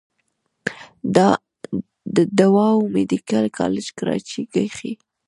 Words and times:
د 2.15 2.37
ډاؤ 2.37 2.77
ميديکل 2.95 3.45
کالج 3.57 3.87
کراچۍ 3.97 4.43
کښې 4.53 4.91